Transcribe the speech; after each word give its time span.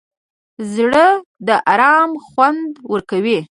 زړه 0.73 1.07
د 1.47 1.49
ارام 1.73 2.11
خوند 2.25 2.69
ورکوي. 2.93 3.39